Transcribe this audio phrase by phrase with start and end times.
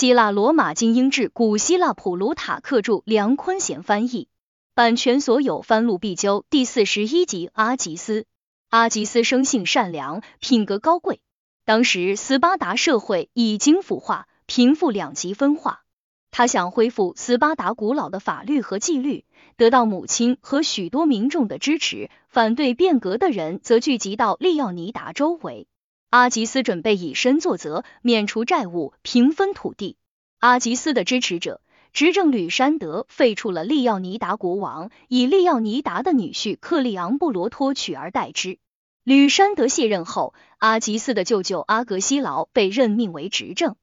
[0.00, 4.28] 希腊罗马精英志，古希腊普鲁塔克著，梁坤贤翻译，
[4.74, 6.46] 版权所有，翻录必究。
[6.48, 8.24] 第四十一集，阿吉斯。
[8.70, 11.20] 阿吉斯生性善良，品格高贵。
[11.66, 15.82] 当时斯巴达社会已经腐化，贫富两极分化。
[16.30, 19.26] 他想恢复斯巴达古老的法律和纪律，
[19.58, 22.08] 得到母亲和许多民众的支持。
[22.26, 25.68] 反对变革的人则聚集到利奥尼达周围。
[26.10, 29.96] 阿吉斯准备以身作则，免除债务，平分土地。
[30.40, 31.60] 阿吉斯的支持者
[31.92, 38.58] 执政吕山德废除了利奥尼达国王，以利奥尼达的女婿克利昂布罗托取而代之。
[39.04, 43.76] 吕山德卸任后，阿吉斯的舅舅阿格西劳被任命为执政。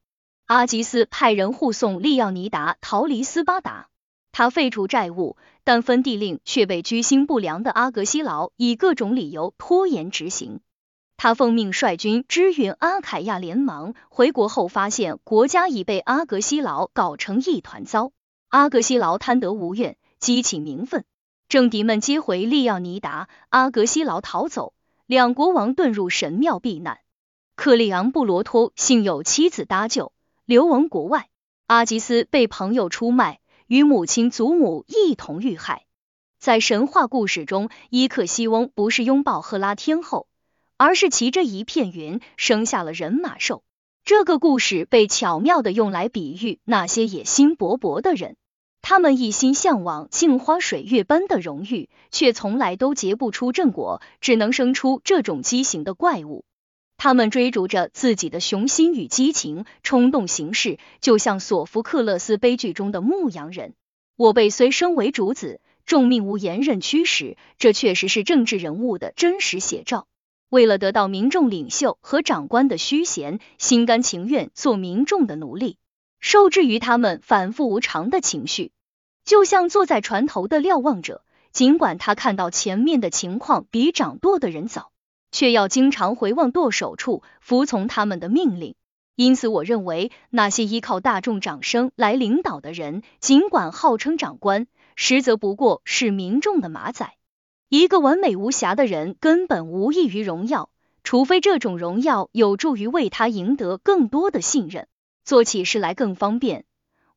[0.48, 3.88] 阿吉斯派人护送利奥尼达逃离斯巴达，
[4.34, 10.59] 他废除债务，但分地令却被居心不良的阿格西劳以各种理由拖延执行。
[11.18, 18.12] 他奉命率军支援阿凯亚联盟，回国后发现国家已被阿格西劳搞成一团糟。
[18.50, 21.06] 阿格西劳贪得无厌，激起民愤，
[21.50, 24.74] 政敌们接回利奥尼达，阿格西劳逃走，
[25.08, 27.00] 两国王遁入神庙避难。
[27.56, 30.14] 克利昂布罗托幸有妻子搭救，
[30.46, 31.30] 流亡国外。
[31.66, 35.88] 阿吉斯被朋友出卖，与母亲、祖母一同遇害。
[36.38, 40.28] 在神话故事中，伊克西翁不是拥抱赫拉天后。
[40.78, 43.64] 而是骑着一片云生下了人马兽。
[44.06, 48.38] 这个故事被巧妙的用来比喻那些野心勃勃的人，
[48.81, 56.45] 他们一心向往镜花水月般的荣誉，却从来都结不出正果，只能生出这种畸形的怪物。
[56.95, 63.73] 他们追逐着自己的雄心与激情，冲动行事，就像索福克勒斯悲剧中的牧羊人。
[64.16, 70.08] 我辈虽生为主子，众命无言任驱使，这确实是政治人物的真实写照。
[70.50, 75.78] 为了得到民众领袖和长官的虚衔，心甘情愿做民众的奴隶，
[76.20, 78.72] 受制于他们反复无常的情绪，
[79.25, 84.91] 就像坐在船头的瞭望者，尽管他看到前面的情况比掌舵的人早，
[85.31, 88.75] 却要经常回望舵手处，服从他们的命令。
[89.16, 97.16] 因此，我认为那些依靠大众掌声来领导的人，尽管号称长官，实则不过是民众的马仔。
[97.69, 100.69] 一个完美无瑕的人根本无异于荣耀，
[101.03, 104.88] 除非这种荣耀有助于为他赢得更多的信任，
[105.25, 106.63] 做起事来更方便。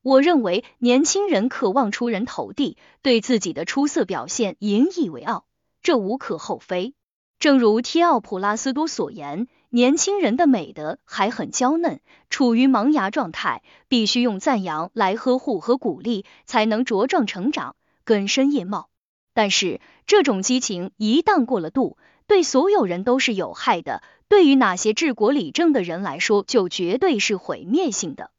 [0.01, 5.45] 我认为年轻人渴望出人头地，对自己的出色表现引以为傲，
[5.81, 6.95] 这无可厚非。
[7.39, 18.89] 正如提奥普拉斯多所言，年轻人的美德还很娇嫩，处于萌芽状态，必须用赞扬来呵护和鼓励，才能茁壮成长，根深叶茂。
[19.33, 21.97] 但是这种激情一旦过了度，
[22.27, 24.03] 对所有人都是有害的。
[24.27, 28.31] 对于那些治国理政的人来说，就绝对是毁灭性的。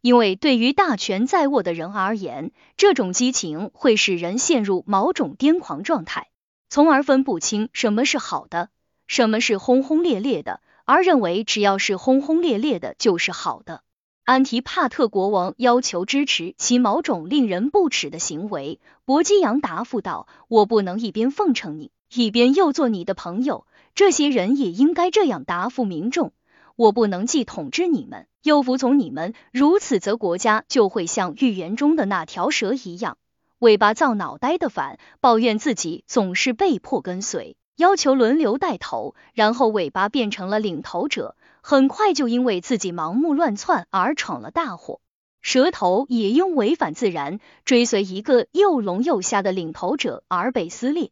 [0.00, 6.28] 因为对于大权在握的人而言，这种激情会使人陷入某种癫狂状态，
[6.68, 8.68] 从而分不清什么是好的，
[9.06, 13.82] 什么是轰轰烈烈的，而认为只要是轰轰烈烈的就是好的。
[14.28, 23.66] 安提帕特国王要求支持其某种令人不齿的行为，伯基扬答复道：“我不能一边奉承你，一边又做你的朋友。
[23.94, 26.32] 这些人也应该这样答复民众。
[26.76, 33.16] 我不能既统治你们，又服从你们，如此则国家就会像寓言中的那条蛇一样，
[33.60, 41.34] 尾巴造脑袋的反，抱怨自己总是被迫跟随，要求轮流带头，然后尾巴变成了领头者。”
[41.70, 45.02] 很快就因为自己盲目乱窜而闯了大祸，
[45.42, 51.10] 蛇头也因违反自然，追随一个又聋又瞎的领头者而被撕裂。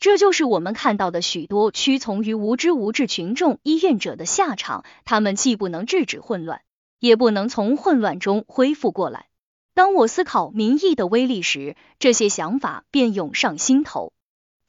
[0.00, 4.84] 这就是我们看到的许多屈从于无知无智群众意愿者的下场。
[5.04, 6.62] 他们既不能制止混乱，
[6.98, 9.26] 也不能从混乱中恢复过来。
[9.72, 14.12] 当我思考民意的威力时，这些想法便涌上心头。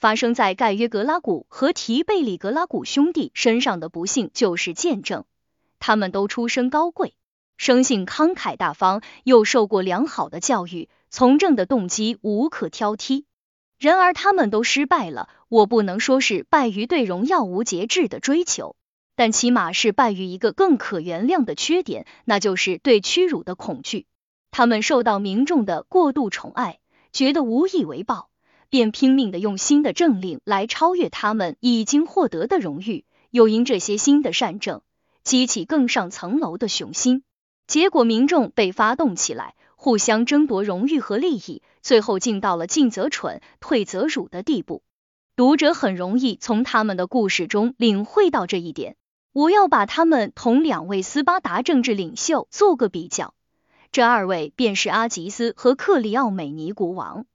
[0.03, 5.23] 发生在盖约格拉古和提贝里格拉古兄弟身上的不幸就是见证。
[5.79, 7.13] 他们都出身高贵，
[7.55, 13.23] 生性慷慨大方，又受过良好的教育，从政的动机无可挑剔。
[13.79, 15.29] 然而他们都失败了。
[15.47, 18.75] 我不能说是败于对荣耀无节制的追求，
[19.15, 24.05] 但起码是败于一个更可原谅的缺点，那就是对屈辱的恐惧。
[24.51, 26.79] 他们受到民众的过度宠爱，
[27.13, 28.31] 觉得无以为报。
[28.73, 34.81] 便拼命的用新的政令来超越他们已经获得的荣誉，又因这些新的善政
[35.23, 37.21] 激起更上层楼的雄心，
[37.67, 44.81] 结果民众被发动起来，互相争夺荣誉和利益，最后竟到了进则蠢，退则辱的地步。
[45.35, 48.95] 读者很容易从他们的故事中领会到这一点。
[49.33, 53.35] 我要把他们同两位斯巴达政治领袖做个比较。
[53.91, 57.27] 这二位便是阿吉斯和克里奥美尼国王。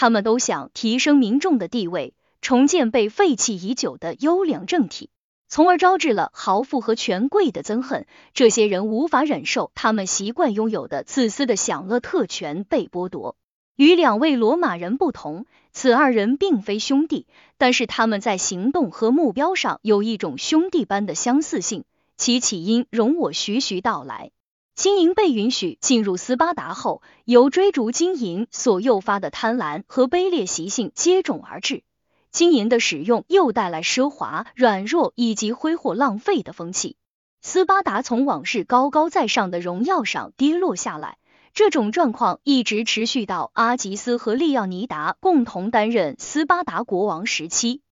[0.00, 5.10] 他们都想提升民众的地位，重建被废弃已久的优良政体，
[5.48, 8.06] 从而招致了豪富和权贵的憎恨。
[8.32, 13.34] 这些人无法忍受他们习惯拥有的自私的享乐特权被剥夺。
[13.74, 21.82] 与两位罗马人不同，此二人并非兄弟，但是他们在行动和目标上有一种兄弟般的相似性。
[22.16, 24.30] 其起因容我徐徐道来。
[24.78, 31.82] 金银被允许进入斯巴达后，由追逐金银所诱发的贪婪和卑劣习性接踵而至。
[32.30, 36.96] 金银的使用又带来奢华、软弱以及挥霍浪费的风气。
[37.42, 41.18] 斯巴达从往事高高在上的荣耀上跌落下来。
[41.52, 47.82] 这种状况一直持续到阿吉斯和利奥尼达共同担任斯巴达国王时期。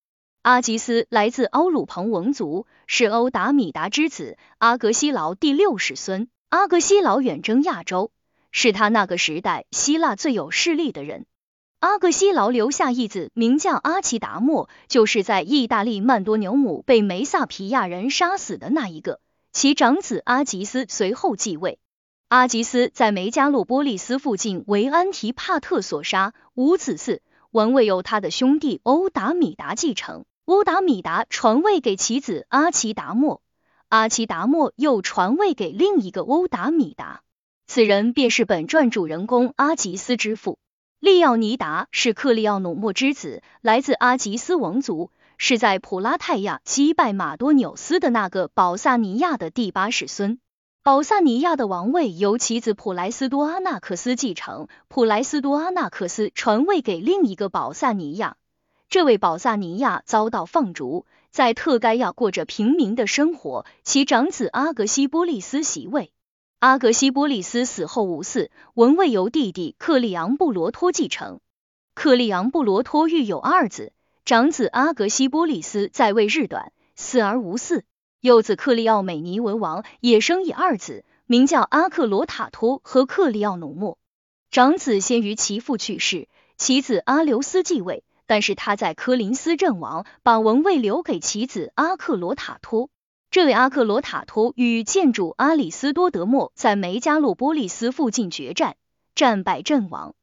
[0.43, 6.29] 阿吉斯来自欧鲁彭王族，是欧达米达之子阿格西劳第六世孙。
[6.49, 8.13] 阿格西劳远征亚洲，
[8.53, 11.27] 是他那个时代希腊最有势力的人。
[11.81, 19.21] 阿格西劳留下一子，名叫阿奇达莫，就是在意大利曼多纽姆被梅萨皮亚人杀死的那一个。
[19.53, 21.81] 其长子阿吉斯随后继位。
[22.29, 27.21] 阿吉斯在梅加洛波利斯附近为安提帕特所杀，无子嗣，
[27.51, 30.25] 王位由他的兄弟欧达米达继承。
[30.45, 33.43] 欧达米达传位给其子阿奇达莫，
[33.97, 37.23] 阿奇达莫又传位给另一个欧达米达，
[37.67, 40.59] 此人便是本传主人公阿吉斯之父。
[41.01, 50.41] 利奥尼达是克利奥努莫之子，来自阿吉斯王族，是在普拉泰亚击败马多纽斯的那个保萨尼亚的第八世孙。
[50.83, 58.37] 保萨尼亚的王位由其子普莱斯多阿纳克斯继承，普莱斯多阿纳克斯传位给另一个保萨尼亚。
[58.91, 63.67] 这位保萨尼亚遭到放逐，在特该亚过着平民的生活。
[63.85, 66.11] 其长子阿格西波利斯袭位，
[66.61, 71.41] 阿格西波利斯死后无嗣，王位由弟弟克利昂布罗托继承。
[71.93, 73.93] 克利昂布罗托育有二子，
[74.25, 77.83] 长子阿格西波利斯在位日短，死而无嗣。
[78.23, 83.99] 幼子克利奥美尼文王也生以二子，名叫阿克罗塔托和克利奥努莫。
[84.50, 92.90] 长子先于其父去世，其子阿留斯继位，但是他在科林斯阵亡，把王位留给其子阿克罗塔托。
[93.31, 98.76] 这位阿克罗塔托与建筑阿里斯多德莫在梅加洛波利斯附近决战，
[99.14, 100.14] 战败阵亡。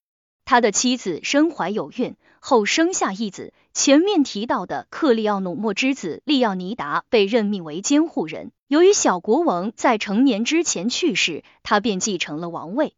[0.45, 3.53] 他的妻子身怀有孕，后生下一子。
[3.73, 8.51] 前面提到的克利奥努莫之子利奥尼达被任命为监护人。
[8.67, 12.93] 由于小国王在成年之前去世，他便继承了王位。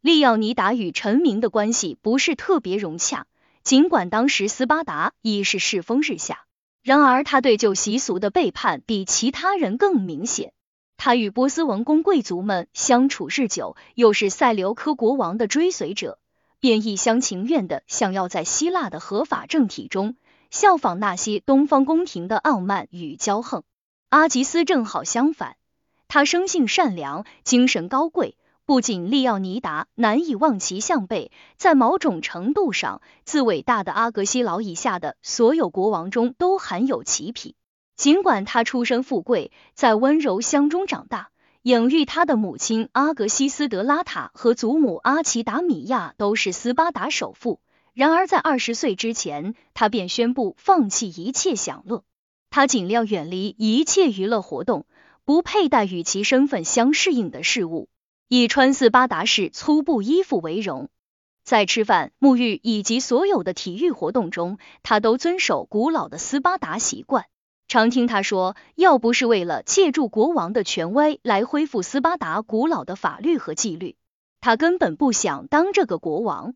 [0.00, 3.26] 利奥尼达与臣民的关系不是特别融洽，
[3.66, 6.44] 尽管当时斯巴达已是世风日下，
[6.84, 10.52] 然而他对旧习俗的背叛比其他人更明显。
[10.96, 16.20] 他与波斯王公贵族们相处日久，又是塞琉科国王的追随者。
[16.60, 20.14] 便一厢情愿的想要在希腊的合法政体中
[20.52, 23.64] 效仿那些东方宫廷的傲慢与骄横。
[24.10, 25.56] 阿吉斯正好相反，
[26.06, 28.36] 他生性善良，精神高贵。
[28.66, 37.54] 不仅利奥尼达难以望其项背，在某种程度上，自伟大的阿格西劳以下的所有国王中都含有其匹。
[37.94, 41.30] 尽管他出身富贵，在温柔乡中长大。
[41.62, 47.60] 养育他的母亲阿格西斯德拉塔和祖母阿奇达米亚都是斯巴达首富。
[47.94, 52.02] 然而，在二十岁之前，他便宣布放弃一切享乐。
[52.50, 54.86] 他尽量远离一切娱乐活动，
[55.24, 57.88] 不佩戴与其身份相适应的事物，
[58.28, 60.88] 以穿斯巴达式粗布衣服为荣。
[61.44, 67.26] 在吃饭、沐浴以及所有的体育活动中，他都遵守古老的斯巴达习惯。
[67.68, 73.94] 常听他说，要不是为了借助国王的权威来恢复斯巴达古老的法律和纪律，
[74.40, 76.54] 他根本不想当这个国王。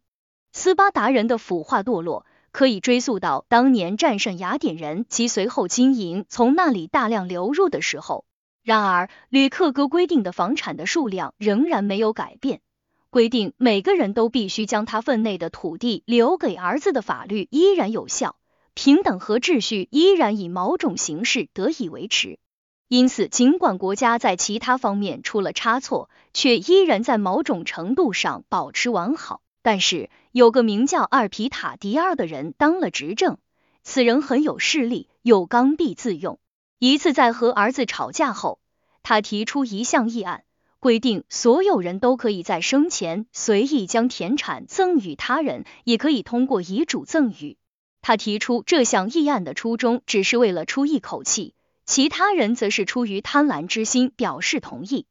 [0.52, 8.24] 斯巴达人的腐化堕落可以追溯到当年战胜雅典人及随后金银从那里大量流入的时候。
[8.62, 12.60] 然而，吕克哥规定的房产的数量仍然没有改变，
[13.08, 18.36] 规定每个人都必须将他分内的土地留给儿子的法律依然有效。
[18.74, 22.38] 平等和秩序依然以某种形式得以维持，
[22.86, 29.42] 因此，尽管国家在其他方面出了差错，却依然在某种程度上保持完好。
[29.62, 33.38] 但是，有个名叫二皮塔迪二的人当了执政，
[33.82, 36.38] 此人很有势力，又刚愎自用。
[36.80, 38.58] 一次在和儿子吵架后，
[39.02, 40.44] 他提出一项议案，
[40.78, 47.58] 规定所有人都可以在生前随意将田产赠与他人，也可以通过遗嘱赠与。
[48.00, 55.04] 他提出这项议案的初衷只是为了出一口气，其他人则是出于贪婪之心表示同意。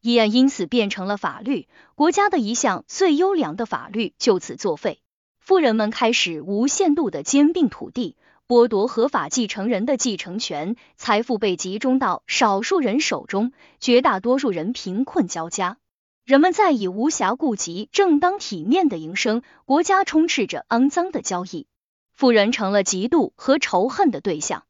[0.00, 4.98] 议案因此变成了法律，国家的一项最优良的法律就此作废。
[5.38, 8.16] 富人们开始无限度的兼并土地，
[8.52, 15.78] 剥夺合法继承人的继承权，财富被集中到少数人手中，绝大多数人贫困交加。
[16.26, 21.66] 人们再也无暇顾及正当体面的营生，国家充斥着肮脏的交易，
[22.12, 24.64] 富人成了嫉妒和仇恨的对象。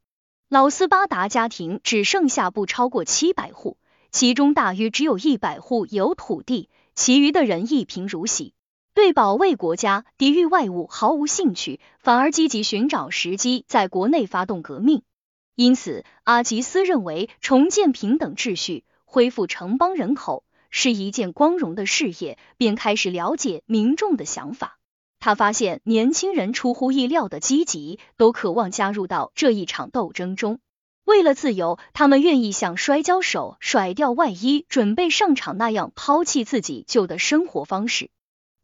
[0.48, 3.78] 老斯巴达家庭只剩下不超过七百户。
[4.12, 8.54] 其中大约只有一百户有土地，其余的人一贫如洗，
[8.94, 15.02] 对保卫国家、抵御外物毫无兴趣，反而积极寻找时机在国内发动革命。
[15.54, 24.78] 因此，阿吉斯认为重建平等秩序、恢复城邦人口是一件光荣的事业，便开始了解民众的想法。
[25.20, 30.58] 他发现年轻人出乎意料的积极，都渴望加入到这一场斗争中。
[31.04, 38.10] 为了自由，他们愿意像摔跤手甩掉外衣准备上场那样抛弃自己旧的生活方式。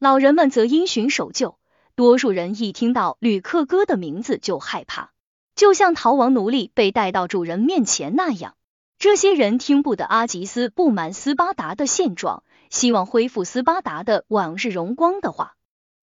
[0.00, 1.58] 老人们则因循守旧，
[1.96, 5.10] 多数人一听到吕克哥的名字就害怕，
[5.56, 8.54] 就像逃亡奴隶被带到主人面前那样。
[9.00, 15.56] 这些人听不得阿吉斯不满斯巴达的现状，希望恢复斯巴达的往日荣光的话。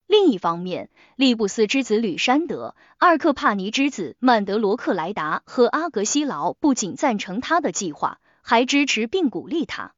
[0.08, 9.94] 另一方面，利布斯之子吕山德、阿克帕尼之子曼德罗克莱达和阿格西劳不仅赞成他的计划，还支持并鼓励他。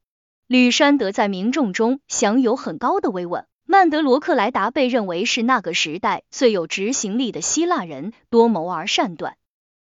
[0.46, 9.36] 吕山德在民众中享有很高的威望，曼德罗克莱达被认为是那个时代最有执行力的希腊人，多谋而善断。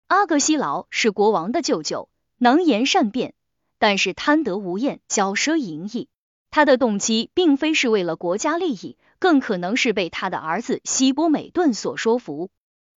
[0.09, 3.33] 阿格西劳是国王的舅舅，能言善辩，
[3.79, 6.09] 但是贪得无厌，骄奢淫逸。
[6.51, 8.97] 他的动机并非是为了国家利益。
[9.19, 12.51] 更可能是被他的儿子希波美顿所说服。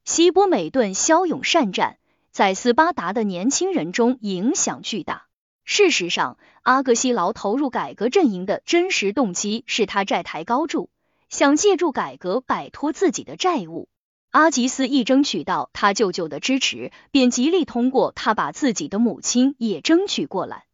[0.04, 1.98] 希波美顿骁勇善战，
[2.32, 5.26] 在斯巴达的年轻人中影响巨大。
[5.64, 10.90] 事实上，阿格西劳投入改革阵营的真实动机是他债台高筑，
[11.30, 13.88] 想借助改革摆脱自己的债务。
[14.28, 20.66] 阿吉斯一争取到他舅舅的支持，便极力通过他把自己的母亲也争取过来。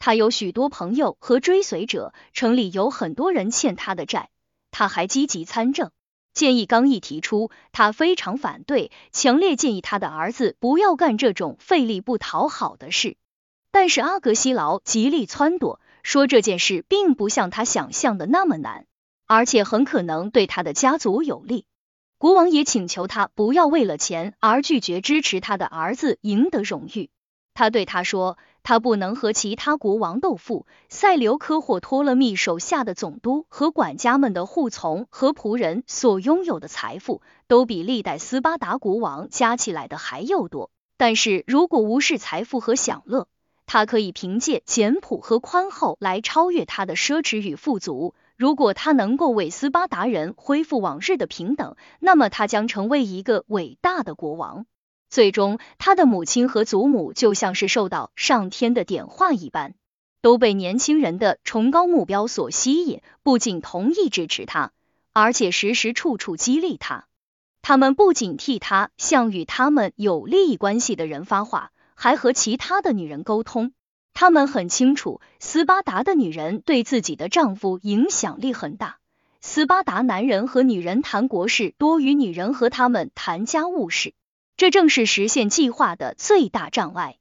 [0.00, 4.30] 他有许多朋友和追随者，城里有很多人欠他的债。
[4.72, 5.92] 他还积极参政，
[6.34, 13.16] 建议刚一提出，他非常反对，强烈建议他的儿子不要干这种费力不讨好的事。
[13.78, 18.86] 但是阿格西劳极力撺掇，说这件事并不像他想象的那么难，
[19.26, 21.66] 而且很可能对他的家族有利。
[22.16, 27.10] 国王也请求他不要为了钱而拒绝支持他的儿子赢得荣誉。
[27.52, 28.38] 他对他说。
[28.62, 30.66] 他不能和其他国王斗富。
[30.88, 40.70] 塞琉科或托勒密手下的总督和管家们的护从和仆人所拥有的财富，都比历代斯巴达国王加起来的还要多。
[40.96, 43.28] 但是如果无视财富和享乐，
[43.66, 48.14] 他可以凭借简朴和宽厚来超越他的奢侈与富足。
[48.36, 54.66] 如果他能够为斯巴达人恢复往日的平等，那么他将成为一个伟大的国王。
[55.08, 59.74] 最终，他的母亲和祖母就像是受到上天的点化一般，
[60.20, 64.72] 都被年轻人的崇高目标所吸引，不仅同意支持他，
[65.12, 67.06] 而且时时处处激励他。
[67.62, 73.72] 他们不仅替他向与他们有利益关系的人发话，还和其他的女人沟通。
[74.14, 78.98] 他们很清楚，斯巴达的女人对自己的丈夫影响力很大。
[79.40, 84.14] 斯巴达男人和女人谈国事多于女人和他们谈家务事。
[84.56, 87.18] 这正是实现计划的最大障碍。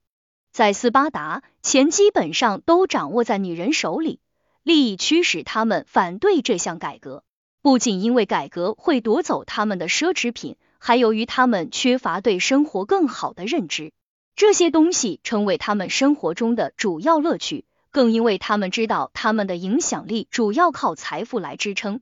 [0.53, 4.22] 在斯巴达，钱基本上都掌握在女人手里，
[4.63, 7.24] 利益驱使他们反对这项改革。
[7.62, 13.91] 不仅因为改革会夺走他们的奢侈品，还由于他们缺乏对生活更好的认知，
[14.36, 17.65] 这些东西成为他们生活中的主要乐趣。
[17.92, 22.01] 更因为他们知道他们的影响力主要靠财富来支撑。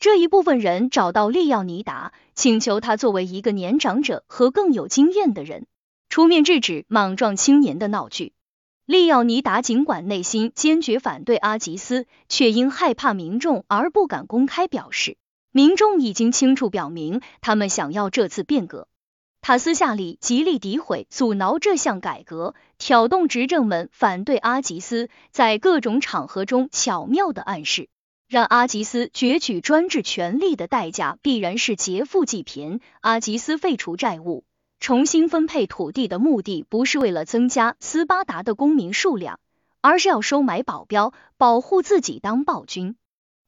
[0.00, 5.68] 这一部分人找到利奥尼达，请求他作为一个年长者和更有经验的人，
[6.08, 8.32] 出面制止莽撞青年的闹剧。
[8.84, 15.18] 利奥尼达尽管内心坚决反对阿吉斯，却因害怕民众而不敢公开表示。
[15.52, 18.88] 民众已经清楚表明，他们想要这次变革。
[19.40, 27.88] 他私下里极力诋毁、阻挠这项改革，挑动执政们反对阿吉斯，在各种场合中巧妙的暗示。
[28.28, 32.80] 让阿吉斯攫取专制权力的代价必然是劫富济贫。
[33.00, 34.44] 阿吉斯废除债务、
[34.80, 39.40] 重新分配土地的目的不是为了增加斯巴达的公民数量，
[39.80, 42.96] 而是要收买保镖，保护自己当暴君。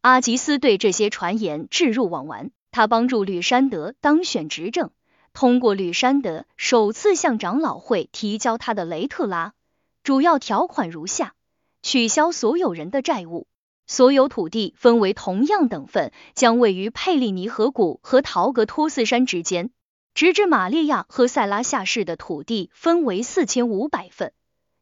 [0.00, 2.50] 阿吉斯对这些传言置入罔闻。
[2.72, 4.92] 他帮助吕山德当选执政，
[5.40, 9.54] 通过吕山德首次向长老会提交他的雷特拉，
[10.02, 11.32] 主要条款如下。
[11.80, 13.46] 取消所有人的债务，
[13.86, 19.70] 所有土地分为同样等份，将位于佩利尼河谷和陶格托斯山之间。
[20.12, 24.34] 直至玛利亚和塞拉下市的土地分为四千五百份，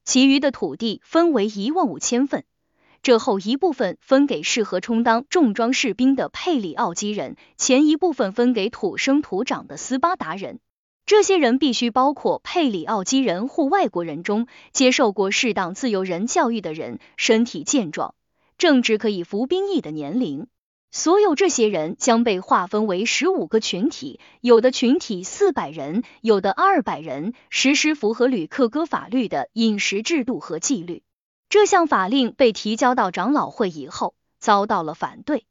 [0.05, 2.43] 其余的土地分为一万五千份。
[3.09, 10.61] 这后一部分分给适合充当重装士兵的佩里奥基人，前一部分分给土生土长的斯巴达人。
[11.07, 18.15] 这些人必须包括佩里奥基人或外国人中接受过适当自由人教育的人，身体健壮，
[18.59, 20.47] 正值可以服兵役的年龄。
[20.91, 31.03] 所有这些人将被划分为十五个群体，有的群体四百人，有的二百人，实施符合吕克戈法律的饮食制度和纪律。
[31.51, 35.47] 这项法令被提交到长老会以后，遭到了反对，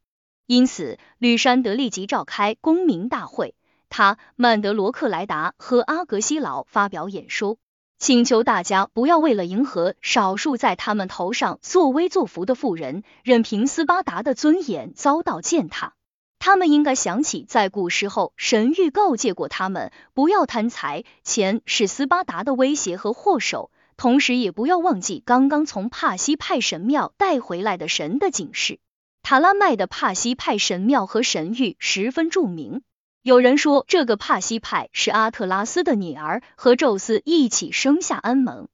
[0.46, 3.56] 因此吕山德立即召开公民大会，
[3.88, 7.56] 他、曼德罗克莱达和阿格西劳发表演说。
[7.98, 15.94] 请求大家不要为了迎合少数在他们头上作威作福的富人，任凭斯巴达的尊严遭到践踏。
[16.38, 23.72] 他们应该想起，在古时候神谕告诫过他们，不要贪财，钱是斯巴达的威胁和祸首。
[23.98, 28.78] 同时，也不要忘记刚刚从帕西派神庙带回来的神的警示。
[29.24, 32.82] 塔拉麦的帕西派神庙和神谕十分著名。
[33.22, 38.68] 有人说，这个帕西派是阿特拉斯的女儿，和宙斯一起生下安蒙。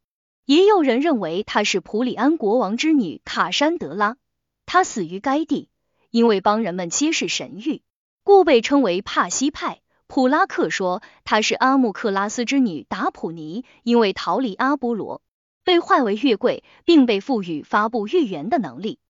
[0.45, 4.19] 也有人认为她是普里安国王之女卡珊德拉，
[4.66, 5.71] 她死于该地，
[6.11, 7.81] 因为帮人们揭示神谕，
[8.25, 9.81] 故被称为帕西派。
[10.14, 15.21] 普拉克说她是阿穆克拉斯之女达普尼，因为逃离阿波罗，
[15.64, 19.00] 被唤为月桂，并被赋予发布预言的能力。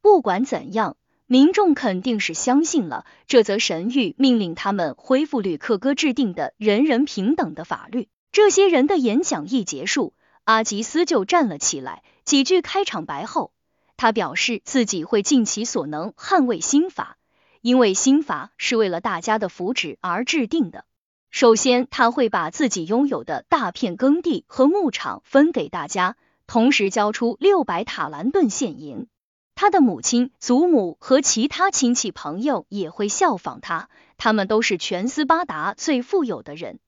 [0.00, 0.96] 不管怎样。
[1.26, 8.08] 民众肯定是相信了这则神谕，命令他们恢复吕克哥制定的人人平等的法律。
[8.32, 13.52] 这些人的演讲一结束，阿吉斯就站了起来，几句开场白后，
[13.98, 17.18] 他表示自己会尽其所能捍卫新法，
[17.64, 20.84] 因为新法是为了大家的福祉而制定的。
[21.30, 29.06] 首先，他会把自己拥有的大片耕地和牧场分给大家，同时交出六百塔兰顿现银。
[29.54, 36.80] 他的母亲、祖母和其他亲戚朋友也会效仿他，他们都是全斯巴达最富有的人。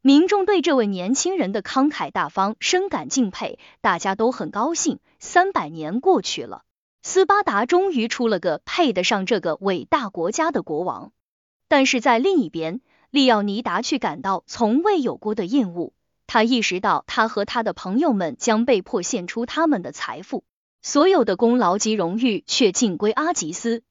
[0.00, 4.98] 民众对这位年轻人的慷慨大方深感敬佩，大家都很高兴。
[5.18, 6.62] 三百年过去了，
[7.02, 11.12] 斯巴达终于出了个配得上这个伟大国家的国王。
[11.68, 15.92] 但是在另一边，利奥尼达却感到从未有过的厌恶。
[16.26, 20.44] 他意识到，他和他的朋友们将被迫献出他们的财富。
[20.80, 23.82] 所有的功劳及荣誉却尽归阿吉斯。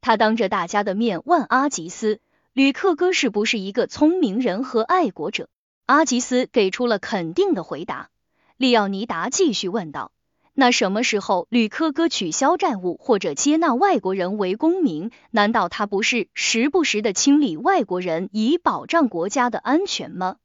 [0.00, 2.20] 他当着大家的面问阿吉斯
[2.52, 5.48] ：“吕克哥是不是一个聪明人和爱国者？”
[5.86, 8.10] 阿吉斯给出了肯定的回答。
[8.56, 10.12] 利奥尼达继续问道
[10.58, 15.10] ：“那什么时候吕克哥取消债务或者接纳外国人为公民？
[15.30, 20.36] 难道他不是时不时的清理外国人以保障国家的安全吗？”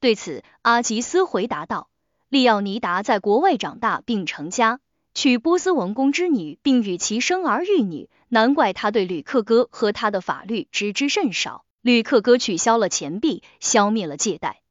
[0.00, 1.88] 对此，阿吉斯回答道
[2.28, 4.80] ：“利奥尼达在国外长大并成家。”
[5.14, 11.64] 娶波斯文公之女，并与其生儿育女，难怪他对吕克哥和他的法律知之甚少。
[11.82, 14.61] 吕克哥取消了钱币，消灭了借贷。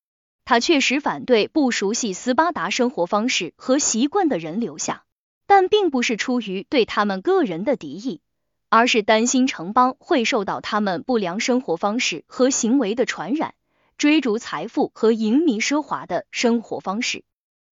[0.52, 5.06] 他确实反对不熟悉斯巴达生活方式和习惯的人留下，
[5.48, 8.20] 但并不是出于对他们个人的敌意，
[8.68, 13.54] 而是担心城邦会受到他们不良生活方式和行为的传染，
[13.98, 17.24] 追逐财富和淫迷奢华的生活方式。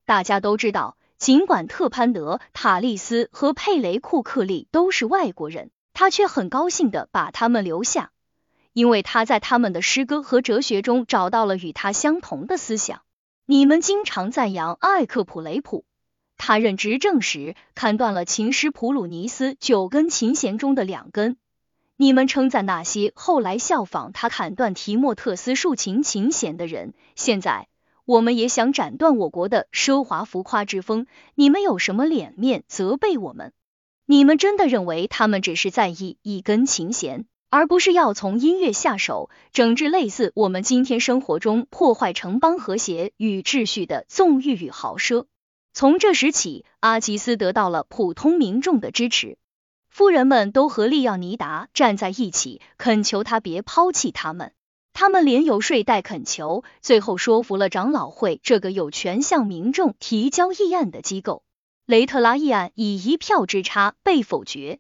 [0.06, 0.96] 大家都知道。
[1.18, 8.12] 尽管特潘德、塔利斯和佩雷库克利都是外国人，他却很高兴的把他们留下，
[8.74, 13.02] 因为他在他们的诗歌和哲学中找到了与他相同的思想。
[13.46, 15.86] 你们经常赞扬艾克普雷普，
[16.38, 21.38] 他任执政时砍断了琴师普鲁尼斯九根琴弦中的两根。
[21.98, 26.94] 你们称赞那些后来效仿他砍断提莫特斯竖琴琴弦的人。
[27.16, 27.68] 现在。
[28.06, 31.06] 我们也想斩断我国的奢华浮夸之风，
[31.36, 33.54] 你们有什么脸面责备我们？
[34.08, 45.26] 你们真的认为他们只是在意一根琴弦，而不是要从音乐下手整治类似我们今天生活中破坏城邦和谐与秩序的纵欲与豪奢？
[45.74, 49.38] 从这时起，阿吉斯得到了普通民众的支持，
[49.90, 54.54] 富人们都和利奥尼达站在一起，恳求他别抛弃他们。
[54.94, 61.44] 他们连游说带恳求，最后说服了长老会这个有权向民众提交议案的机构。
[61.86, 64.80] 雷特拉议案以一票之差被否决。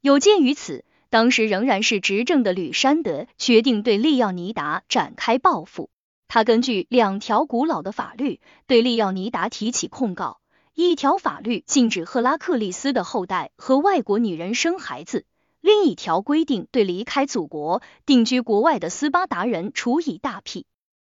[0.00, 5.90] 有鉴于此，当时仍然是执政的吕山德决定对利奥尼达展开报复。
[6.28, 10.40] 他根据两条古老的法律对利奥尼达提起控告，
[10.72, 15.26] 一条法律禁止赫拉克利斯的后代和外国女人生孩子，
[15.60, 20.64] 另一条规定对离开祖国定居国外的斯巴达人处以大辟。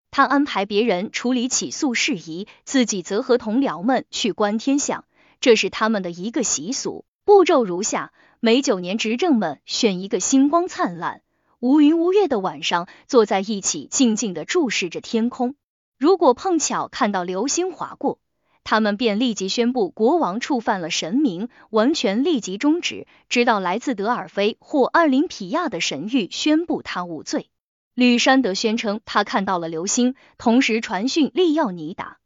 [0.10, 5.06] 他安排别人处理起诉事宜，自己则和同僚们去观天象，
[5.40, 7.06] 这是他们的一个习俗。
[7.24, 8.12] 步骤如下：
[8.44, 11.22] 每九年，执政们选一个星光灿烂、
[11.60, 15.54] 无云无月的晚上，坐在一起，静静的注视着天空。
[16.00, 18.18] 如果碰巧看到流星划过，
[18.64, 27.48] 他们便立即宣布国王触犯了神明，完全立即终止，直到来自德尔菲或奥林匹亚的神谕宣布他无罪。
[27.94, 32.18] 吕山德宣称他看到了流星，同时传讯利奥尼达。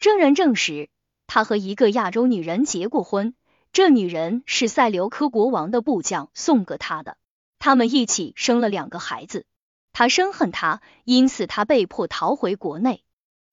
[0.00, 0.88] 证人证实
[1.26, 3.34] 他和一个亚洲女人结过婚，
[3.78, 7.16] 这女人是塞琉科国王的部将送给他的，
[7.60, 9.46] 他们一起生了两个孩子。
[9.92, 13.04] 他深恨他，因此他被迫逃回国内。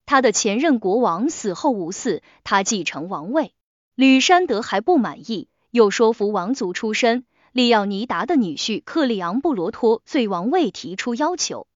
[0.08, 3.54] 他的前任国王死后无嗣，他继承王位。
[3.94, 11.68] 吕山德还不满意，又说服王族出身利奥尼达的女婿克里昂布罗托对王位提出要求。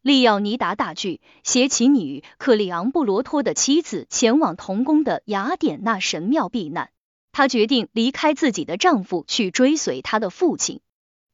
[0.00, 6.88] 利奥尼达大惧，携其女克里昂布罗托的妻子前往同宫的雅典娜神庙避难。
[7.38, 10.80] 她决定离开自己的丈夫，去追随他的父亲。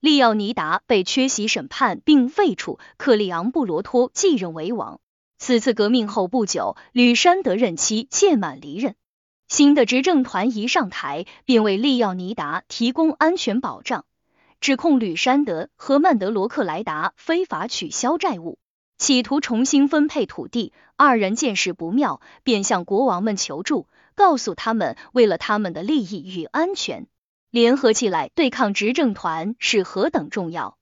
[0.00, 5.00] 利奥尼达被缺席审判并废除，克里昂布罗托继任为王。
[5.38, 8.96] 此次革命后不久，吕山德任期届满离任，
[9.48, 14.04] 新的执政团一上台，便为利奥尼达提供安全保障，
[14.60, 18.58] 指控吕山德和曼德罗克莱达非法取消债务，
[18.98, 20.74] 企图重新分配土地。
[20.96, 27.06] 二人见势不妙，便向国王们求助，告诉他们为了他们的利益与安全，
[27.50, 30.76] 联合起来对抗执政团是何等重要。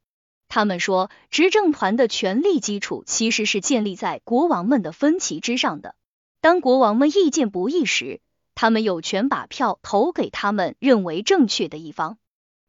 [0.48, 5.94] 他们说，执政团的权力基础其实是建立在国王们的分歧之上的。
[6.42, 8.20] 当国王们意见不一时，
[8.54, 12.18] 他们有权把票投给他们认为正确的一方。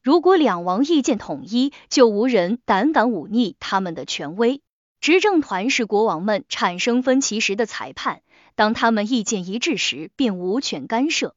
[0.01, 4.61] 如果两王意见统一，就无人胆敢忤逆他们的权威。
[5.01, 8.21] 执政团是国王们产生分歧时的裁判，
[8.55, 11.35] 当他们意见一致时，便无权干涉。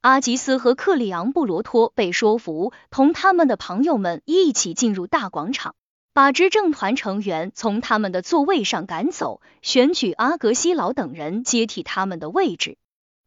[0.00, 5.74] 阿吉斯和克里昂布罗托被说服，同他们的朋友们一起进入大广场。
[6.12, 12.78] 把执政团成员从他们的座位上赶走，选举阿格西劳等人接替他们的位置。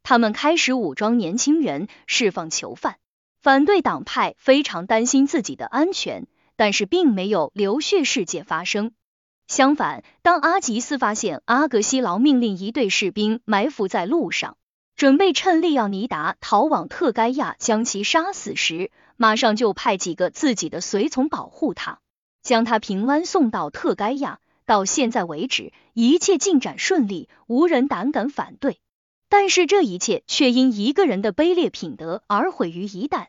[0.02, 2.96] 他们开始武装年轻人，释放囚犯。
[3.42, 6.26] 反对党派非常担心自己的安全，
[6.56, 8.92] 但是并没有流血事件发生。
[9.50, 14.58] 相反，当阿吉斯发现阿格西劳命令一队士兵埋伏在路上，
[14.96, 21.98] 准备趁利奥尼达逃往特该亚将其杀死时，马上就派几个自己的随从保护他。
[22.44, 24.40] 将他平安送到特该亚。
[24.68, 28.78] 到现在为止，一切进展顺利，无人胆敢反对。
[29.30, 33.26] 但是这一切却因一个人的卑劣品德而毁于一旦。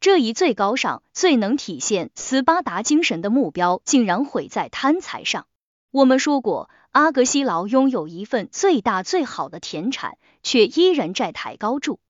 [0.00, 5.46] 这一最高尚、最能体现斯巴达精神的目标，竟然毁在贪财上。
[5.92, 12.00] 我们说过，阿格西劳拥有一份最大最好的田产，却依然债台高筑。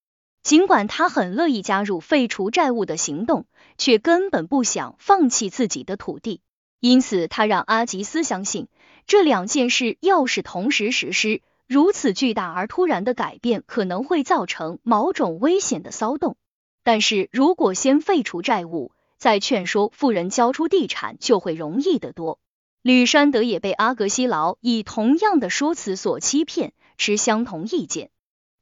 [0.44, 3.44] 尽管他很乐意加入废除债务的行动，
[3.78, 6.42] 却根本不想放弃自己的土地。
[6.78, 8.68] 因此，他让阿吉斯相信，
[9.08, 16.36] 这两件事要是同时实施，如此巨大而突然的改变可能会造成某种危险的骚动。
[16.84, 22.38] 但是如果先废除债务，再劝说富人交出地产，就会容易得多。
[22.82, 28.10] 吕山德也被阿格西劳以同样的说辞所欺骗，持相同意见。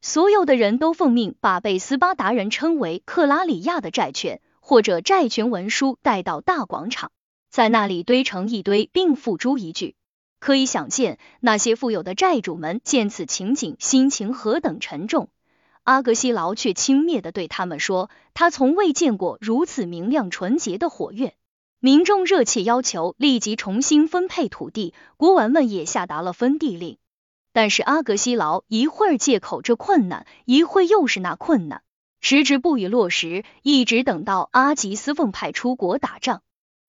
[0.03, 7.13] 所有的人都奉命把被斯巴达人称为克拉里亚的债券或者债权文书带到大广场，
[7.49, 9.97] 在那里堆成一堆，并付诸一炬。
[10.39, 15.31] 可以想见，那些富有的债主们见此情景，心情何等沉重。
[15.83, 21.33] 阿格西劳却轻蔑的对他们说：“他从未见过如此明亮纯洁的火焰。”
[21.83, 26.99] 民众热切要求立即重新分配土地，国王们也下达了分地令。
[27.55, 31.81] 但是阿格西劳一会儿借口这困难，一会又是那困难，
[32.21, 36.43] 迟迟不予落实，一直等到阿吉斯奉派出国打仗。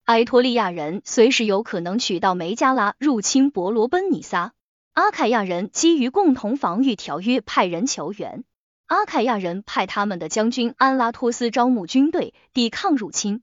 [0.03, 4.51] 埃托利亚人随时有可能取到梅加拉入侵伯罗奔尼撒，
[4.91, 8.43] 阿凯亚人基于共同防御条约派人求援，
[8.87, 13.41] 阿凯亚人派他们的将军安拉托斯招募军队抵抗入侵。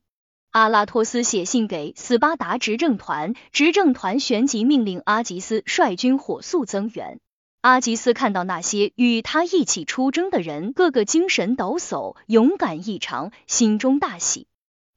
[0.59, 7.21] 阿拉托斯写信给斯巴达执政团，执政团旋即命令阿吉斯率军火速增援。
[7.61, 14.49] 阿吉斯看到那些与他一起出征的人，个个精神抖擞，勇敢异常，心中大喜。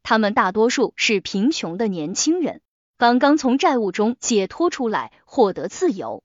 [0.01, 2.61] 他们大多数是贫穷的年轻人，
[2.97, 6.23] 刚刚从债务中解脱出来，获得自由。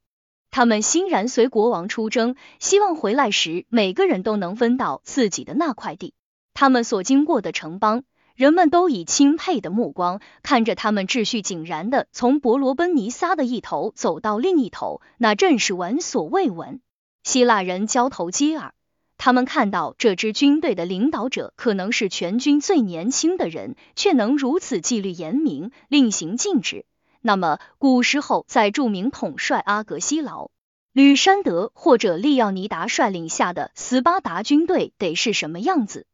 [0.51, 6.15] 他们欣然随国王出征，希望回来时每个人都能分到自己的那块地。
[6.55, 8.05] 他们所经过的城邦，
[8.37, 16.83] 人们都以钦佩的目光看着他们，秩序井然的从伯罗奔尼撒的一头走到另一头，那正是闻所未闻。
[17.25, 18.75] 希腊人交头接耳，
[19.17, 26.85] 他们看到这支军队的领导者可能是全军最年轻的人，却能如此纪律严明，令行禁止。
[27.23, 30.51] 那么，古时候在著名统帅阿格西劳、
[30.93, 36.07] 吕山德或者利奥尼达率领下的斯巴达军队得是什么样子？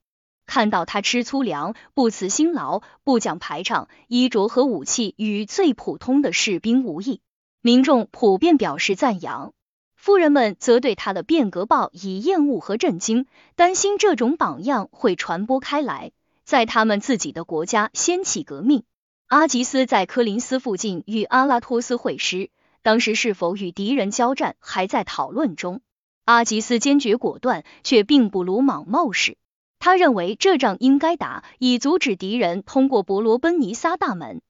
[0.53, 7.23] 看到他吃粗粮，不辞辛劳，不讲排场，衣着和武器与最普通的士兵无异，
[7.63, 9.55] 民众普遍表示赞扬。
[9.97, 13.25] 富人们则对他的变革报以厌恶和震惊，
[13.57, 16.13] 担心这种榜样会传播开来，
[16.45, 18.83] 在他们自己的国家掀起革命。
[19.29, 22.51] 阿吉斯在科林斯附近与阿拉托斯会师，
[22.83, 25.81] 当时是否与敌人交战还在讨论中。
[26.27, 29.39] 阿吉斯坚决果断，却并不鲁莽冒失。
[29.85, 34.41] 他认为这仗应该打，以阻止敌人通过伯罗奔尼撒大门。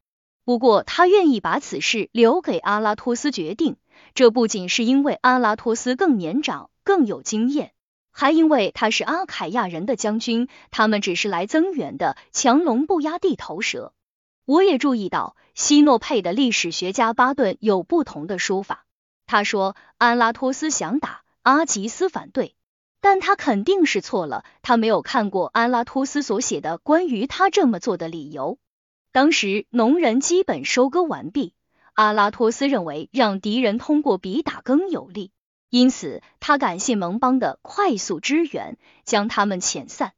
[0.45, 3.77] 不过，他愿意把此事留给阿拉托斯决定。
[4.13, 7.73] 这不仅是因为阿拉托斯更年长、更有经验，
[8.11, 13.95] 还因为他是阿凯亚人的将军，他们只是来增援的，强龙不压地头蛇。
[14.45, 18.85] 我也注意到，希诺佩的历史学家巴顿有不同的说法。
[19.25, 22.55] 他说，阿拉托斯想打，阿吉斯反对。
[23.03, 28.59] 但他肯定是错了，他没有看过安拉托斯所写的关于他这么做的理由。
[29.11, 31.53] 当时农人基本收割完毕，
[31.95, 35.33] 阿拉托斯认为让敌人通过比打更有利，
[35.69, 40.13] 因此他感谢盟邦的快速支援，将他们遣散。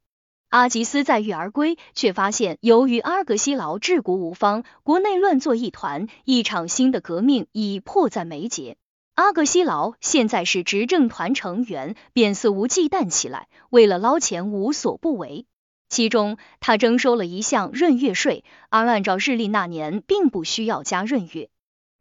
[0.49, 8.77] 阿吉斯载誉而归，却发现由于阿格西劳治国无方，国内乱作一团，一场新的革命已迫在眉睫。
[9.15, 15.45] 阿格西劳现在是执政团成员，便肆无忌惮起来，为了捞钱无所不为。
[15.87, 21.49] 其中，他征收了一项闰月税，而按照日历那年并不需要加闰月。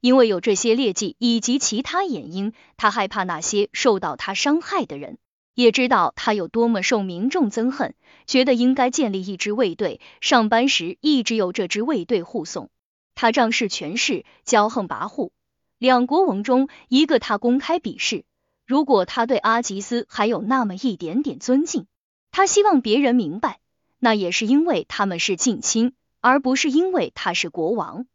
[0.00, 5.18] 因为有这些劣迹以及其他原因，他害怕那些受到他伤害的人，
[5.54, 7.94] 也知道他有多么受民众憎恨，
[8.26, 12.70] 觉得应该建立一支卫队，上班时一直有这支卫队护送。
[13.14, 15.30] 他仗势权势，骄横跋扈。
[15.84, 18.24] 两国王中，一个他公开鄙视。
[18.64, 21.84] 如果他对阿吉斯还有那么一点点尊敬，
[22.30, 23.60] 他希望别人明白，
[23.98, 25.92] 那也是因为他们是近亲，
[26.22, 28.06] 而不是因为他是国王。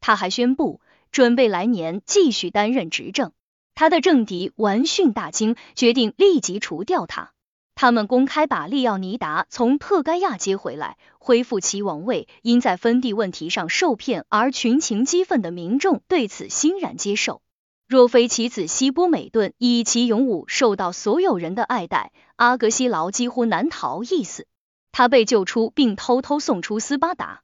[0.00, 0.82] 他还宣布
[1.12, 3.32] 准备来年继续担任执政。
[3.74, 7.32] 他的政敌闻讯大惊，决定立即除掉他。
[7.76, 12.28] 他们公开把利奥尼达从特该亚接回来，恢复其王位。
[12.42, 17.42] 因在分地问题上受骗而群情激愤的民众对此欣然接受。
[17.86, 24.46] 若非其子希波美顿以其勇武受到所有人的爱戴，阿格西劳几乎难逃一死。
[24.90, 27.42] 他被救出，并偷偷送出斯巴达。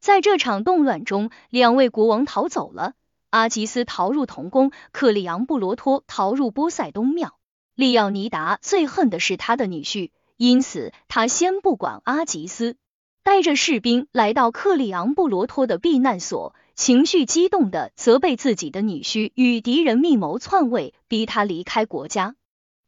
[0.00, 2.92] 在这场动乱中，两位国王逃走了。
[3.30, 7.37] 阿吉斯逃入童宫，克里昂布罗托逃入波塞冬庙。
[7.78, 12.74] 利奥尼达最恨的是他的女婿，因此他先不管阿吉斯，
[13.22, 22.34] 带着士兵来到克里昂布罗托的避难所，情绪激动的责备自己的女婿与敌人密谋篡位，逼他离开国家。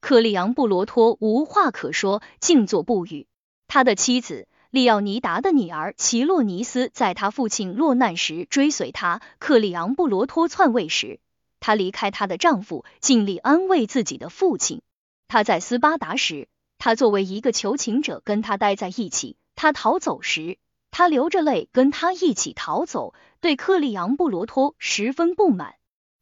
[0.01, 3.29] 克里昂布罗托无话可说，静坐不语。
[3.69, 9.23] 他的妻子利奥尼达的女儿奇洛尼斯在他父亲落难时追随他。
[9.39, 11.21] 克里昂布罗托篡位时。
[11.61, 14.83] 她离开她的丈夫，尽力安慰自己的父亲。
[15.29, 19.37] 她在斯巴达时，她作为一个求情者跟他待在一起。
[19.55, 20.59] 她逃走时，
[20.91, 25.75] 他流着泪跟他一起逃走，对克利昂布罗托十分不满。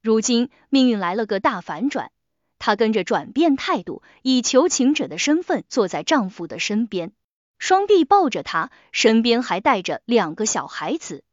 [0.03, 2.11] 如今命运来了个大反转，
[2.59, 7.13] 她跟着转变态度，以求情者的身份坐在丈夫的身边，
[7.59, 11.25] 双臂抱着他，身边还带着两个小孩子。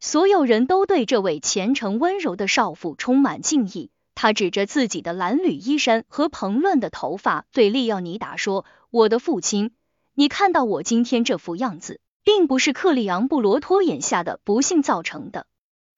[0.00, 3.90] 所有人都对这位虔诚温柔的少妇充满敬意。
[4.14, 9.72] 他指着自己的蓝缕衣衫和蓬乱的头发，对利奥尼达说：“我的父亲，
[10.14, 15.46] 你看到我今天这副样子，并不是克里昂布罗托眼下的不幸造成的。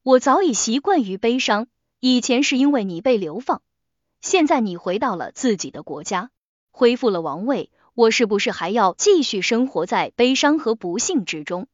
[0.02, 1.68] 我早已习惯于悲伤。
[2.00, 3.62] 以前是因为你被流放，
[4.20, 6.30] 现在你回到了自己的国家，
[6.72, 11.68] 恢复了王位，我是不是还要继续生活在悲伤和不幸之中？”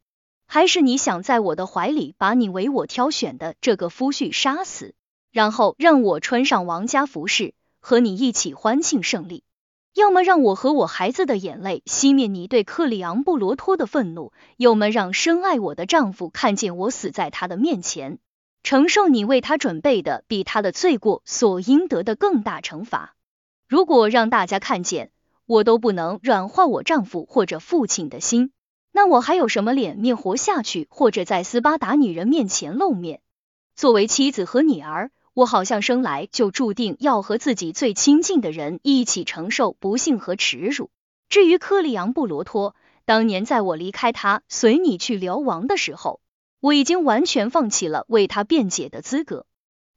[0.50, 4.94] 还是你想在我的怀里把你为我挑选的这个夫婿杀死，
[5.30, 9.44] 然后让我穿上王家服饰和你一起欢庆胜利？
[9.92, 18.18] 要么让我和我孩子的眼泪熄灭你对克里昂布罗托的愤怒，要么让深爱我的丈夫看见我死在他的面前。
[18.62, 23.14] 承受你为他准备的比他的罪过所应得的更大惩罚。
[23.68, 25.10] 如果让大家看见
[25.44, 28.50] 我都不能软化我丈夫或者父亲的心，
[28.98, 33.20] 那我还有什么脸面活下去，或者在斯巴达女人面前露面？
[33.76, 40.90] 作为妻子和女儿，我好像生来就注定要和自己最亲近的人一起承受不幸和耻辱。
[41.28, 46.18] 至于克里昂布罗托，当年在我离开他，随你去流亡的时候，
[46.58, 49.46] 我已经完全放弃了为他辩解的资格。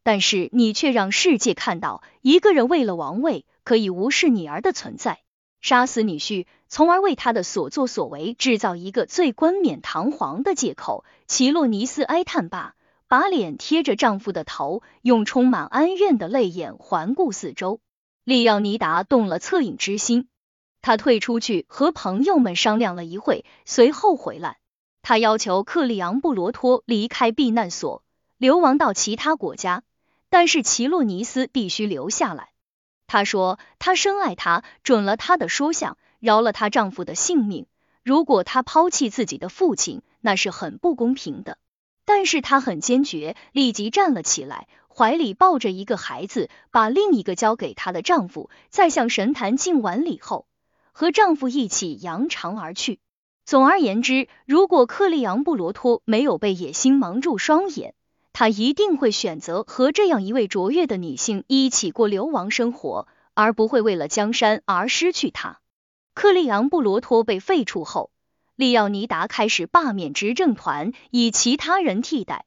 [0.03, 5.21] 但是你却让世界看到，一个人为了王位，可以无视女儿的存在，
[5.61, 11.05] 杀死女婿，从而为他的所作所为制造一个最冠冕堂皇的借口。
[11.27, 12.75] 奇洛尼斯哀叹罢，
[13.07, 17.79] 把脸贴着丈夫的头，用充满哀怨的泪眼环顾四周。
[18.23, 20.27] 利奥尼达动了恻隐之心。
[20.81, 24.57] 他退出去和朋友们商量了一会，随后回来。
[25.03, 28.03] 他要求克里昂布罗托离开避难所，
[28.37, 29.83] 流亡到其他国家，
[30.29, 32.50] 但是奇洛尼斯必须留下来。
[33.11, 37.65] 她说她深爱他，准了他的说相，饶了她丈夫的性命。
[38.03, 41.57] 如果他抛弃自己的父亲，那是很不公平的。
[42.05, 50.45] 但是他很坚决，立即站了起来，怀里抱着一个孩子，把另一个交给她的丈夫，在向神坛敬完礼后。
[50.93, 53.01] 和丈夫一起扬长而去。
[53.43, 57.93] 总而言之，如果克利昂布罗托没有被野心蒙住双眼，
[58.33, 65.59] 他一定会选择和这样一位卓越的女性一起过流亡生活，而不会为了江山而失去她。
[66.13, 68.09] 克利昂布罗托被废除后，
[68.55, 72.45] 利奥尼达开始罢免执政团，以其他人替代。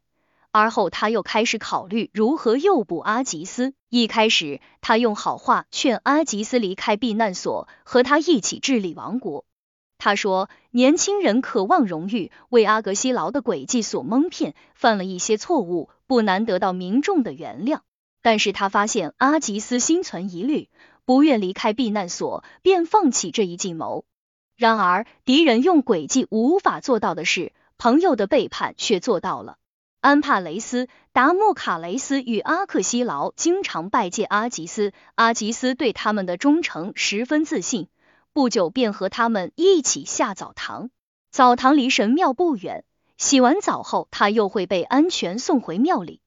[0.51, 3.75] 而后他又开始考虑如何诱捕阿吉斯。
[3.89, 9.45] 一开始，他用好话劝阿吉斯离开避难所，和他一起治理王国。
[10.05, 17.81] 他说，年轻人渴望荣誉，为阿格西劳的诡计所蒙骗，犯了一些错误，不难得到民众的原谅。
[18.21, 20.69] 但是他发现阿吉斯心存疑虑，
[21.07, 24.05] 不愿离开避难所，便放弃这一计谋。
[24.59, 29.57] 然而，敌人用诡计无法做到的事，朋友的背叛却做到了。
[30.03, 37.89] 安帕雷斯、达莫卡雷斯与阿克西劳经常拜见阿吉斯，阿吉斯对他们的忠诚十分自信，
[38.35, 40.91] 不久便和他们一起下澡堂。
[41.31, 42.85] 澡堂离神庙不远，
[43.17, 46.21] 洗完澡后他又会被安全送回庙里。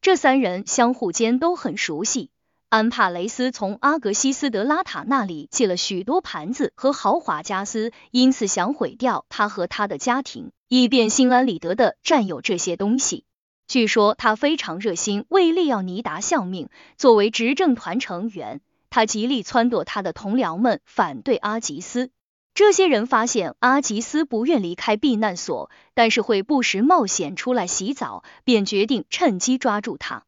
[0.00, 2.30] 这三人相互间都很熟悉。
[2.70, 10.52] 安帕雷斯从阿格西斯德拉塔那里借了许多盘子和豪华家私，因此想毁掉他和他的家庭。
[10.66, 13.24] 以便心安理得的占有这些东西。
[13.66, 16.70] 据说他非常热心为利奥尼达效命。
[16.96, 22.10] 作为执政团成员，他极力撺掇他的同僚们反对阿吉斯。
[22.52, 30.24] 这些人发现阿吉斯不愿离开避难所，但是会不时冒险出来洗澡，便决定趁机抓住他。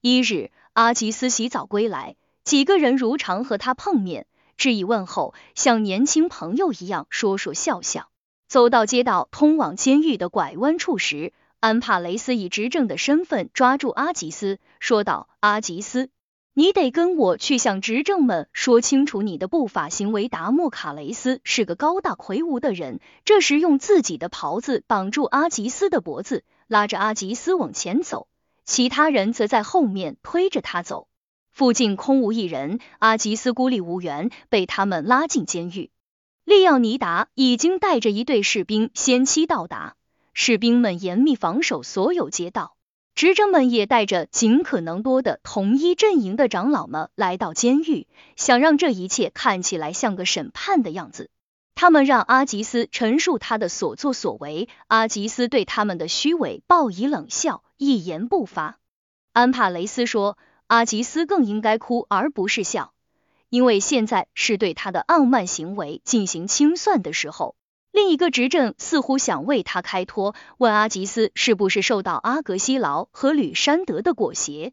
[0.00, 8.08] 一日，阿吉斯洗澡归来，几个人如常和他碰面，致以问候，像年轻朋友一样说说笑笑。
[8.46, 16.10] 走到街道通往监狱的拐弯处时，安帕雷斯以执政的身份抓住阿吉斯，说道：“阿吉斯，
[16.56, 28.28] 你得跟我去向执政们说清楚你的不法行为。”达莫卡雷斯是个高大魁梧的人，这时用自己的袍子绑住阿吉斯的脖子，拉着阿吉斯往前走，
[28.64, 31.08] 其他人则在后面推着他走。
[31.50, 35.90] 附近空无一人，阿吉斯孤立无援，被他们拉进监狱。
[36.44, 39.96] 利奥尼达已经带着一队士兵先期到达，
[40.32, 42.76] 士兵们严密防守所有街道，
[43.14, 51.30] 执政们也带着尽可能多的同一阵营的长老们来到监狱，想让这一切看起来像个审判的样子。
[51.76, 58.78] 他们让阿吉斯陈述他的所作所为，阿吉斯对他们的虚伪报以冷笑，一言不发。
[59.32, 62.92] 安帕雷斯说，阿吉斯更应该哭而不是笑。
[63.48, 67.54] 因为现在是对他的傲慢行为进行清算的时候，
[67.94, 74.72] 另一个执政似乎想为他开脱，问阿吉斯是不是受到阿格西劳和吕山德的裹挟。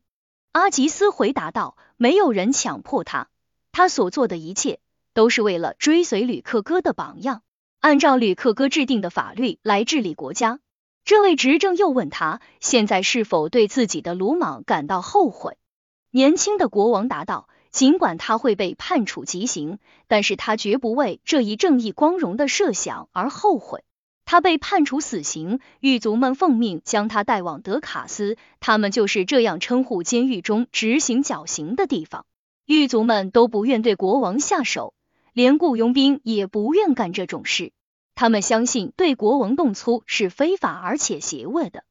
[0.53, 3.27] 阿吉斯回答道：“没有人强迫他，
[3.71, 4.79] 他所做的一切
[5.13, 7.43] 都是为了追随吕克哥的榜样，
[7.79, 10.59] 按照吕克哥制定的法律来治理国家。”
[11.05, 15.59] 这位执政又问他，现在是否对自己的鲁莽感到后悔？
[16.09, 17.47] 年轻的国王答道。
[17.71, 23.83] 尽管他会被判处极刑，但是他绝不为这一正义光荣的设想而后悔。
[24.25, 32.25] 他被判处死刑，狱卒们奉命将他带往德卡斯，他们就是这样称呼监狱中执行绞刑的地方。
[32.65, 34.93] 狱卒们都不愿对国王下手，
[35.33, 37.71] 连雇佣兵也不愿干这种事。
[38.15, 41.83] 他们相信对国王动粗是非法而且邪恶的。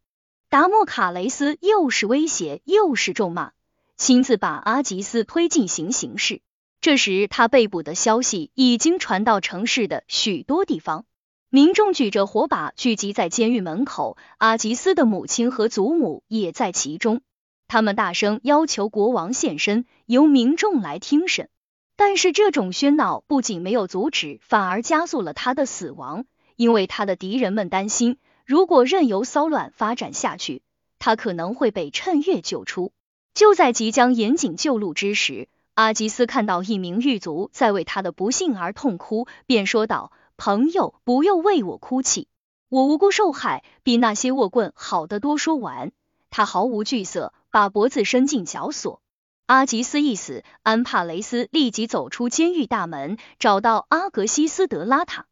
[0.49, 3.53] 达莫卡雷斯又是威胁又是咒骂，
[4.01, 6.41] 亲自把阿吉斯推进行刑室。
[6.81, 11.05] 这时，他被捕的消息已经传到城市的许多地方，
[11.51, 17.21] 民众举着火把聚集在监狱门口，阿吉斯的母亲和祖母也在其中。
[17.69, 21.51] 他们大声要求国王现身，由民众来听审。
[21.95, 26.25] 但是，这种喧闹不仅没有阻止，反而加速了他的死亡，
[26.57, 28.17] 因为他的敌人们担心。
[28.47, 30.63] 如果任由骚乱发展下去，
[30.99, 32.95] 他可能会被趁月救出。
[33.35, 42.29] 就在即将严谨救路之时，阿吉斯看到一名狱卒在为他的不幸而痛哭，便说道：“朋友，不要为我哭泣，
[42.69, 45.93] 我无辜受害，比那些恶棍好得多。”说完，
[46.29, 49.01] 他毫无惧色，把脖子伸进绞索。
[49.47, 55.27] 阿吉斯一死，安帕雷斯立即走出监狱大门，找到阿格西斯德拉塔。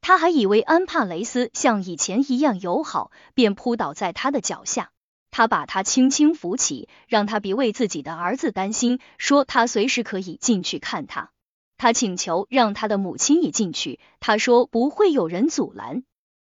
[0.00, 4.90] 他还以为安帕雷斯像以前一样友好，便扑倒在他的脚下。
[5.30, 11.30] 他把他轻轻扶起，让他别为自己的儿子担心，说他随时可以进去看他。
[11.76, 16.02] 他请求让他的母亲也进去，他说不会有人阻拦。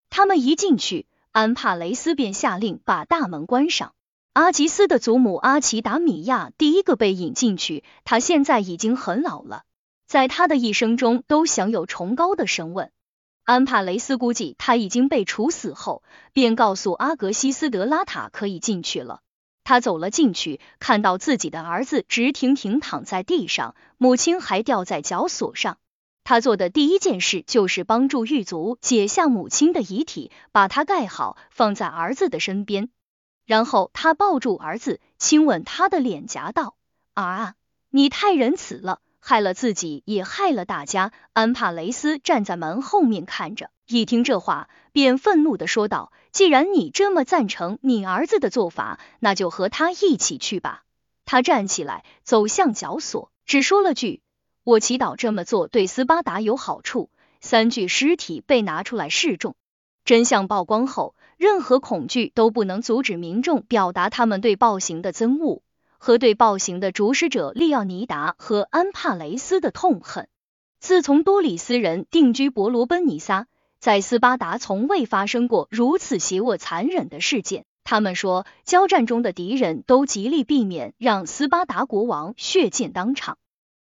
[0.10, 3.94] 他们一进去，安帕雷斯便下令把大门关上。
[4.34, 9.64] 阿吉斯的祖母阿奇达米亚第一个被引进去，他现在已经很老了，
[10.06, 12.92] 在他的一生中都享有崇高的声望。
[13.46, 19.20] 安帕雷斯估计他已经被处死后，便告诉阿格西斯德拉塔可以进去了。
[19.66, 25.78] 他走了进去，看到自己的儿子直挺挺躺在地上，母亲还吊在绞索上。
[26.24, 32.90] 他做的第一件事就是帮助狱卒解下母亲的遗体，把它盖好，放在儿子的身边。
[33.46, 36.76] 然后他抱住儿子，亲吻他的脸颊，道
[37.14, 37.56] ：“儿啊，
[37.90, 41.14] 你太仁慈了。”害了自己，也害了大家。
[41.32, 50.84] 安帕雷斯站在门后面看着，一听这话，便愤怒的说道：“既然你这么赞成你儿子的做法，那就和他一起去吧。”
[51.24, 54.22] 他站起来，走向绞索，只说了句
[54.66, 57.10] ：“我祈祷这么做对斯巴达有好处。”
[57.40, 59.56] 三具尸体被拿出来示众。
[60.04, 65.62] 真相曝光后，任何恐惧都不能阻止民众表达他们对暴行的憎恶。
[66.04, 70.28] 和对暴行的主使者利奥尼达和安帕雷斯的痛恨。
[70.82, 73.48] 自从多里斯人定居伯罗奔尼撒，
[73.80, 77.64] 在斯巴达从未发生过如此邪恶残忍的事件。
[77.86, 83.38] 他们说，交战中的敌人都极力避免让斯巴达国王血溅当场，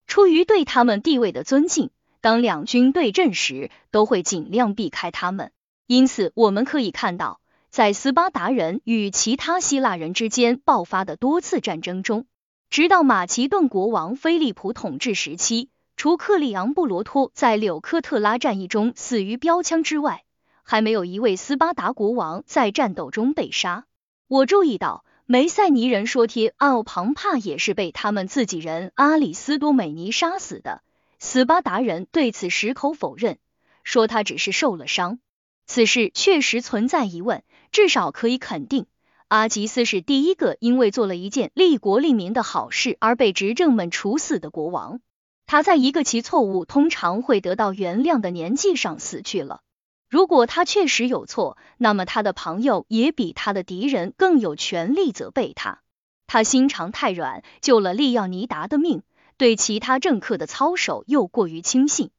[0.05, 1.89] 出于对他们地位的尊敬，
[2.19, 5.53] 当两军对阵时，都会尽量避开他们。
[5.87, 7.39] 因此，我们可以看到。
[7.69, 12.25] 在斯巴达人与其他希腊人之间爆发的多次战争中，
[12.71, 20.23] 直到马其顿国王菲利普统治时期，除克里昂布罗托在柳科特拉战役中死于标枪之外，
[20.63, 23.85] 还没有一位斯巴达国王在战斗中被杀。
[24.27, 30.81] 我注意到梅塞尼人说贴奥庞帕也是被他们自己人阿里斯多美尼杀死的，
[31.19, 33.37] 斯巴达人对此矢口否认，
[33.83, 35.19] 说他只是受了伤。
[35.67, 37.43] 此事确实存在疑问。
[37.71, 38.85] 至少可以肯定，
[39.27, 45.01] 阿吉斯是第一个因为做了一件利国利民的好事而被执政们处死的国王。
[45.45, 49.61] 他在一个其错误通常会得到原谅的年纪上死去了。
[50.07, 55.81] 如果他确实有错，那么他的朋友也比他的敌人更有权利责备他。
[56.25, 59.03] 他心肠太软，救了利奥尼达的命，
[59.37, 62.09] 对其他政客的操守又过于轻信。